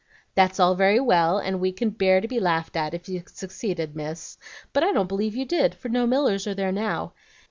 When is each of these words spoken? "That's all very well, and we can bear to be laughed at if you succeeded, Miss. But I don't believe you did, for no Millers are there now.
"That's 0.33 0.59
all 0.59 0.73
very 0.73 0.99
well, 0.99 1.37
and 1.37 1.59
we 1.59 1.71
can 1.71 1.91
bear 1.91 2.21
to 2.21 2.27
be 2.27 2.39
laughed 2.39 2.75
at 2.75 2.95
if 2.95 3.07
you 3.07 3.21
succeeded, 3.27 3.95
Miss. 3.95 4.39
But 4.73 4.83
I 4.83 4.91
don't 4.93 5.05
believe 5.07 5.35
you 5.35 5.45
did, 5.45 5.75
for 5.75 5.89
no 5.89 6.07
Millers 6.07 6.47
are 6.47 6.55
there 6.55 6.71
now. 6.71 7.13